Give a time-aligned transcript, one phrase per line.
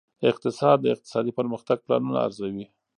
[0.31, 2.65] اقتصاد د اقتصادي پرمختګ پلانونه ارزوي.